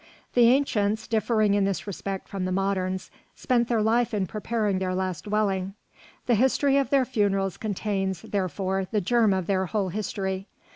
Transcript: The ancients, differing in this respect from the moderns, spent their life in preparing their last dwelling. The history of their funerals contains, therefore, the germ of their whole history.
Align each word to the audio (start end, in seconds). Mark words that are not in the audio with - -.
The 0.33 0.49
ancients, 0.51 1.05
differing 1.07 1.53
in 1.53 1.63
this 1.63 1.85
respect 1.85 2.27
from 2.27 2.45
the 2.45 2.51
moderns, 2.51 3.11
spent 3.35 3.67
their 3.67 3.83
life 3.83 4.15
in 4.15 4.25
preparing 4.25 4.79
their 4.79 4.95
last 4.95 5.25
dwelling. 5.25 5.75
The 6.25 6.33
history 6.33 6.77
of 6.79 6.89
their 6.89 7.05
funerals 7.05 7.55
contains, 7.55 8.23
therefore, 8.23 8.85
the 8.89 8.99
germ 8.99 9.31
of 9.31 9.45
their 9.45 9.67
whole 9.67 9.89
history. 9.89 10.47